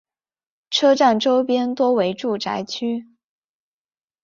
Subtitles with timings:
[0.71, 3.05] 车站周边多为住宅区。